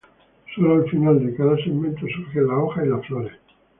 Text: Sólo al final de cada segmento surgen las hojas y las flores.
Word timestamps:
Sólo 0.55 0.73
al 0.73 0.89
final 0.89 1.23
de 1.23 1.35
cada 1.35 1.55
segmento 1.57 2.07
surgen 2.07 2.47
las 2.47 2.57
hojas 2.57 2.85
y 2.85 2.89
las 2.89 3.05
flores. 3.05 3.33